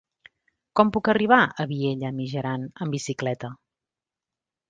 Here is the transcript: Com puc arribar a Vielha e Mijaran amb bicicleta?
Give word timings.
Com 0.79 0.91
puc 0.95 1.09
arribar 1.11 1.39
a 1.43 1.65
Vielha 1.73 2.09
e 2.09 2.15
Mijaran 2.21 2.65
amb 2.85 2.97
bicicleta? 2.99 3.51